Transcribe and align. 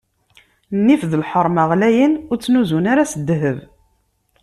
Nnif 0.77 1.01
d 1.11 1.13
lḥerma 1.21 1.63
ɣlayen, 1.69 2.13
ur 2.29 2.37
ttnuzzun 2.37 2.85
ara 2.91 3.03
s 3.11 3.13
ddheb. 3.19 3.57